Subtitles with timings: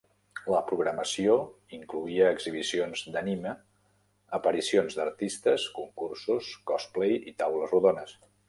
[0.51, 1.35] La programació
[1.77, 3.53] incloïa exhibicions d'anime,
[4.41, 8.21] aparicions d'artistes, concursos, cosplay i taules rodones.